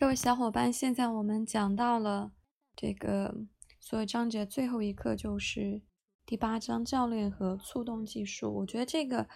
[0.00, 2.30] 各位小伙伴，现在我们讲到了
[2.76, 3.34] 这个
[3.80, 5.82] 所有章节最后一课，就是
[6.24, 8.58] 第八章教练和促动技术。
[8.58, 9.28] 我觉得这个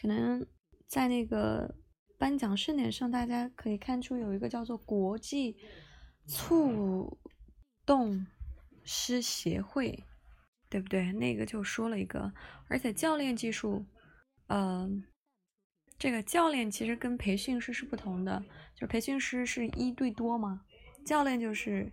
[0.00, 0.46] 可能
[0.86, 1.74] 在那个
[2.16, 5.58] 颁奖盛典上，大家可以看出有一个叫做国际
[6.26, 7.18] 促
[7.84, 8.26] 动
[8.84, 10.02] 师协会，
[10.70, 11.12] 对不对？
[11.12, 12.32] 那个就说了一个，
[12.70, 13.84] 而且教练技术，
[14.46, 15.04] 嗯。
[15.98, 18.44] 这个教练其实跟培训师是不同的，
[18.74, 20.60] 就培训师是一对多嘛，
[21.06, 21.90] 教练就是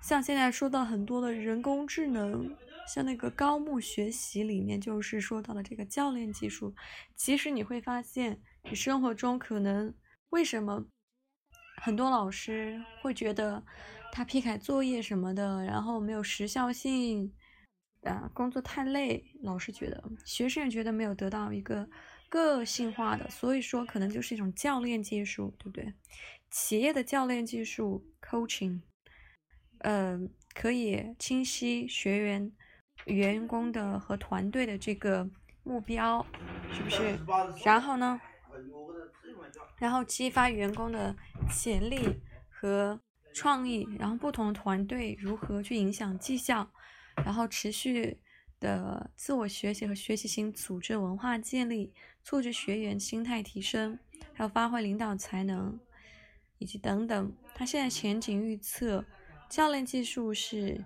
[0.00, 2.56] 像现在说到很多的人工智能，
[2.88, 6.74] 像那个高木学习里面就是说到了这个教练技术。
[7.14, 9.94] 其实你会发现，你生活中可能
[10.30, 10.86] 为什么
[11.82, 13.62] 很多老师会觉得
[14.10, 17.30] 他批改作业什么的，然后没有时效性，
[18.04, 21.86] 啊，工作太累，老师觉得，学生也觉得没有得到一个。
[22.28, 25.92] 个性化的，所以说可能就是一种教练技术，对不对？
[26.50, 28.80] 企业的教练技术 （coaching），
[29.80, 32.52] 嗯，可以清晰学员、
[33.06, 35.28] 员工的和团队的这个
[35.62, 36.24] 目标，
[36.72, 37.18] 是不是？
[37.64, 38.20] 然后呢？
[39.78, 41.14] 然后激发员工的
[41.50, 43.00] 潜力和
[43.32, 46.70] 创意，然后不同的团队如何去影响绩效，
[47.16, 48.20] 然后持续。
[48.64, 53.98] 的自我学习和学习型组织文化建立，促进学员心态提升，
[54.32, 55.78] 还有发挥领导才能，
[56.56, 57.36] 以及等等。
[57.54, 59.04] 他现在前景预测，
[59.50, 60.82] 教练技术是，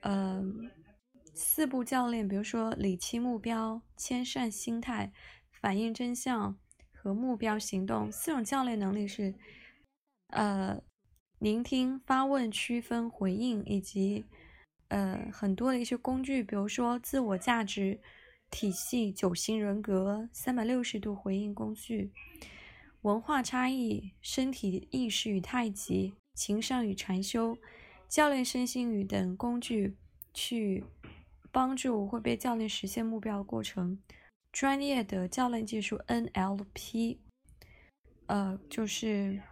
[0.00, 0.68] 嗯，
[1.32, 5.12] 四步教练，比如说理清目标、谦善心态、
[5.52, 6.58] 反映真相
[6.92, 8.10] 和目标行动。
[8.10, 9.36] 四种教练能力是，
[10.30, 10.82] 呃，
[11.38, 14.26] 聆听、发问、区分、回应以及。
[14.88, 18.00] 呃，很多的一些工具，比如说自我价值
[18.50, 22.10] 体系、九型人格、三百六十度回应工具、
[23.02, 27.58] 文化差异、身体意识与太极、情商与禅修、
[28.08, 29.98] 教练身心语等工具，
[30.32, 30.84] 去
[31.52, 33.98] 帮助会被教练实现目标的过程。
[34.50, 37.18] 专业的教练技术 NLP，
[38.26, 39.42] 呃，就是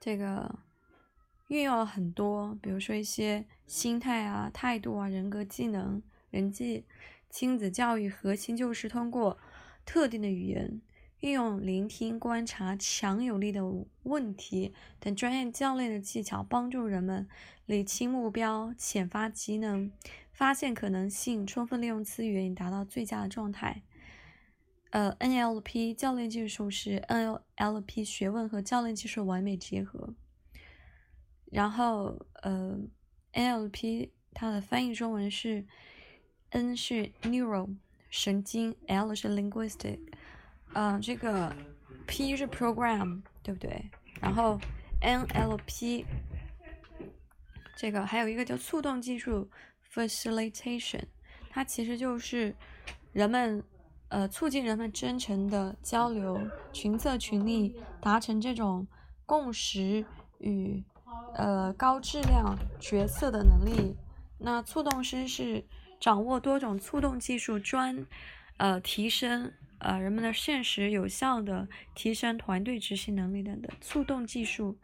[0.00, 0.58] 这个。
[1.54, 6.84] 运用了很多，比如说一些心态啊、态度啊、人格技能、人际、
[7.30, 9.38] 亲子教育，核心就是通过
[9.84, 10.80] 特定的语言，
[11.20, 13.62] 运用聆听、观察、强有力的
[14.02, 17.28] 问题等专业教练的技巧，帮助人们
[17.66, 19.92] 理清目标、潜发技能、
[20.32, 23.82] 发现可能性、充分利用资源，以达到最佳的状态。
[24.90, 30.14] 呃，NLP 教练技术是 NLP 学问和教练技术完美结合。
[31.54, 32.76] 然后，呃
[33.32, 35.64] ，NLP 它的翻译中文是
[36.50, 37.76] N 是 neural
[38.10, 40.00] 神经，L 是 linguistic，
[40.72, 41.54] 嗯，这个
[42.08, 43.88] P 是 program，对不对？
[44.20, 44.58] 然后
[45.00, 46.04] NLP
[47.76, 49.48] 这个还有一个叫促动技术
[49.92, 51.04] facilitation，
[51.50, 52.52] 它其实就是
[53.12, 53.62] 人们
[54.08, 58.88] 呃促进人们真诚的交流，群策群力，达成这种
[59.24, 60.04] 共识
[60.38, 60.82] 与。
[61.36, 63.96] 呃，高质量决策的能力。
[64.38, 65.64] 那促动师是
[65.98, 68.06] 掌握多种促动技术，专
[68.58, 74.76] 呃提升呃人们的现实有效的提升团队执行能力等的促动技术。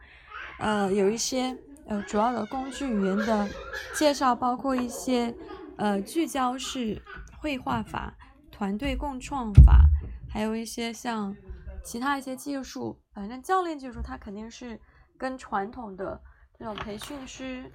[0.59, 3.47] 呃，有一些呃主要的工具语言的
[3.95, 5.33] 介绍，包括一些
[5.77, 7.01] 呃聚焦式
[7.37, 8.13] 绘画法、
[8.51, 9.85] 团队共创法，
[10.29, 11.35] 还有一些像
[11.83, 12.99] 其他一些技术。
[13.13, 14.79] 反正教练技术它肯定是
[15.17, 16.19] 跟传统的。
[16.63, 17.71] 那种培训师，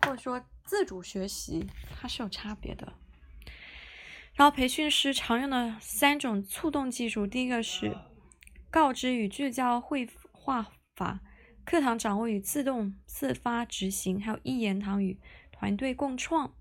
[0.00, 1.64] 或者说自主学习，
[1.94, 2.92] 它是有差别的。
[4.34, 7.96] 然后培训师常用的三种促动技术，第一个是
[8.72, 11.20] 告知与聚焦绘画法，
[11.64, 15.16] 课堂掌握与自动自发执行，还有一言堂与
[15.52, 16.52] 团队共创。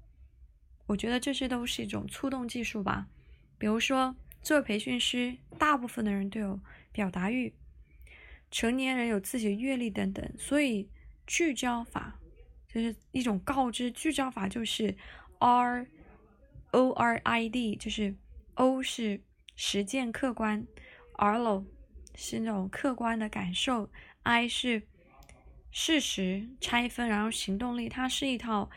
[0.86, 3.08] 我觉得这些都是一种促动技术吧。
[3.58, 6.60] 比如说，作为培训师，大部分的人都有
[6.92, 7.56] 表达欲，
[8.52, 10.88] 成年人有自己的阅历等等，所以。
[11.32, 12.20] 聚焦法
[12.68, 14.94] 就是一种告知，聚焦法就是
[15.40, 15.88] R
[16.72, 18.14] O R I D，就是
[18.56, 19.22] O 是
[19.56, 20.68] 实践客观
[21.14, 21.66] ，R O
[22.16, 23.90] 是那种客观的感受
[24.24, 24.84] ，I 是
[25.72, 28.70] 事实拆分，然后行动力，它是一套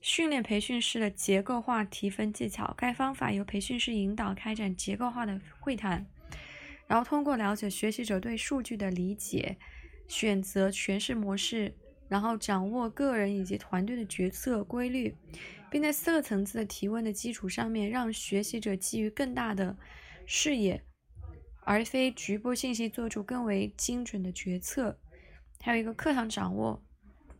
[0.00, 2.72] 训练培训师的结构化提分技巧。
[2.76, 6.06] 该方法由培训师引导开展结构化的会谈，
[6.86, 9.58] 然后通过了解学习者对数据的理解。
[10.06, 11.74] 选择诠释模式，
[12.08, 15.16] 然后掌握个人以及团队的决策规律，
[15.70, 19.76] 并在四个层次的提问的基础上面，让学习者基于更大的
[20.26, 20.82] 视野，
[21.64, 24.98] 而非局部信息做出更为精准的决策。
[25.60, 26.82] 还有一个课堂掌握，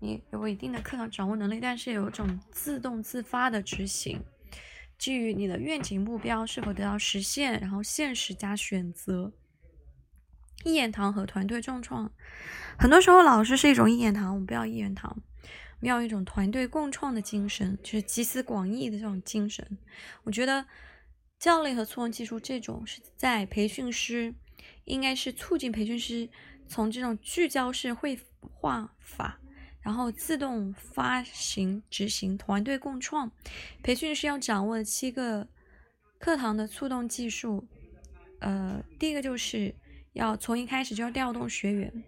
[0.01, 4.19] 你有一定的课堂掌握能力，但是有一种自动自发的执行，
[4.99, 9.31] 基于你的愿景目标是否得到实现，然后现实加选择。
[10.65, 12.11] 一言堂和团队共创，
[12.79, 19.77] 很多时候老师是一种一言堂，我们不要一言堂，我们要一种团队共创的精神，就是集思广益的这种精神。
[20.23, 20.65] 我觉得
[21.39, 24.35] 教练和促动技术这种是在培训师，
[24.85, 26.31] 应该是促进培训师
[26.67, 29.39] 从这种聚焦式绘画法，
[29.83, 33.31] 然后自动发行执行团队共创。
[33.83, 35.47] 培训师要掌握的七个
[36.19, 37.69] 课堂的促动技术，
[38.41, 39.75] 呃，第一个就是。
[40.15, 42.05] 要从一开始就要调动学员，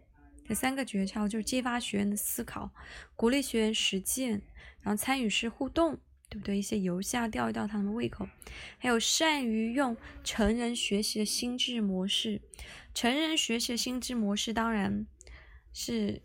[0.46, 2.70] 这三个诀窍就是激发学员的思考，
[3.16, 4.42] 鼓励学员实践，
[4.80, 5.98] 然后参与式互动，
[6.28, 6.56] 对不对？
[6.56, 8.28] 一些游戏啊，吊一吊他们的胃口，
[8.78, 12.40] 还有善于用成人学习的心智模式。
[12.94, 15.04] 成人学习的心智模式当然
[15.72, 16.22] 是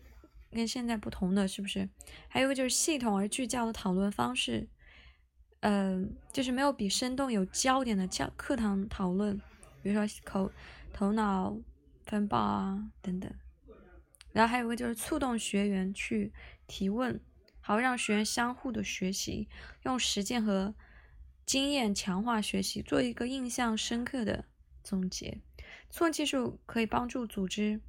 [0.52, 1.88] 跟现在不同的，是不是？
[2.28, 4.68] 还有一个就是系统而聚焦的讨论方式，
[5.60, 9.36] 嗯，就是没有比生动有焦点的教课堂讨论，
[9.82, 10.52] 比如说口
[10.92, 11.56] 头脑。
[12.04, 13.32] 分报啊，等等，
[14.32, 16.32] 然后还有个就是触动学员去
[16.66, 17.20] 提问，
[17.60, 19.48] 好让学员相互的学习，
[19.84, 20.74] 用实践和
[21.46, 24.44] 经验强化学习，做一个印象深刻的
[24.82, 25.40] 总结。
[25.90, 27.80] 触动技术可以帮助组织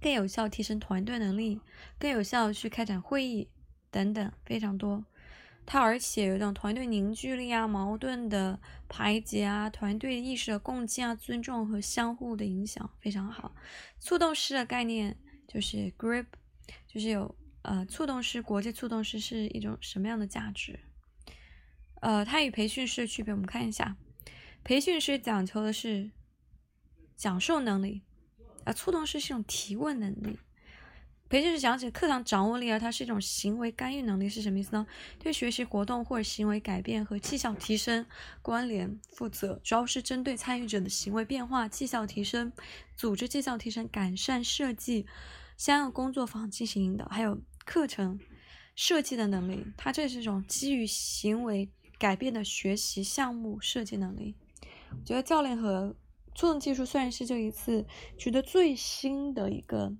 [0.00, 1.60] 更有效提升团队能力，
[1.98, 3.48] 更有效去开展会议
[3.90, 5.04] 等等，非常多。
[5.66, 13.54] 它而且有一种团队凝聚力啊、矛盾的排解啊、团队意识的共建啊、尊重和相互的影响非常好。
[13.98, 15.16] 促动师的概念
[15.48, 16.26] 就是 grip，
[16.86, 20.80] 就是有呃，促动师，国际促动师是一种什么样的价值？
[22.02, 23.96] 呃，它与培训师的区别，我们看一下，
[24.62, 26.10] 培训师讲求的是
[27.16, 28.02] 讲授能力，
[28.64, 30.38] 啊，促动师是一种提问能力。
[31.30, 34.86] 培训是讲解课堂掌握力，而它是一种行为干预能力，是什么意思呢？
[35.18, 38.06] 对学习活动或者行为改变和绩效提升
[38.42, 42.52] 关联负责，主要是针对参与者的行为变化、绩效提升、
[42.94, 45.06] 组织绩效提升、改善设计
[45.56, 48.20] 相应工作坊进行引导，还有课程
[48.76, 49.66] 设计的能力。
[49.76, 54.36] 它这是一种基于行为改变的学习项目设计能力。
[54.90, 55.96] 我觉得教练和
[56.34, 57.86] 触动技术算是这一次
[58.16, 59.92] 觉得最新的一个。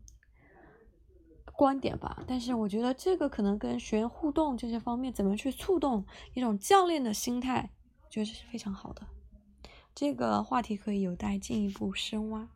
[1.57, 6.05] 观点吧，但是我觉得这个可能跟学员互动这些方面，怎么去触动
[6.35, 7.71] 一种教练的心态，
[8.11, 9.07] 觉得是非常好的。
[9.95, 12.49] 这个话题可以有待进一步深挖。